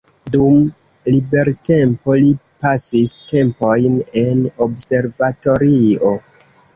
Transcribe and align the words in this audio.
Dum 0.35 0.53
libertempo 1.15 2.15
li 2.23 2.31
pasis 2.65 3.13
tempojn 3.33 3.99
en 4.23 4.41
observatorio. 4.67 6.15